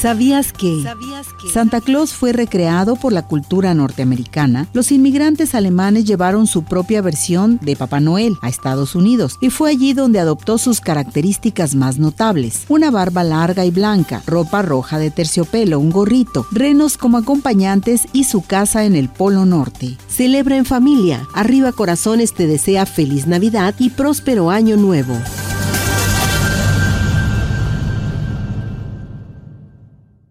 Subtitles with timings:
[0.00, 0.82] ¿Sabías que
[1.52, 4.66] Santa Claus fue recreado por la cultura norteamericana?
[4.72, 9.68] Los inmigrantes alemanes llevaron su propia versión de Papá Noel a Estados Unidos y fue
[9.68, 12.64] allí donde adoptó sus características más notables.
[12.68, 18.24] Una barba larga y blanca, ropa roja de terciopelo, un gorrito, renos como acompañantes y
[18.24, 19.98] su casa en el Polo Norte.
[20.08, 21.28] Celebra en familia.
[21.34, 25.14] Arriba Corazones te desea feliz Navidad y próspero año nuevo.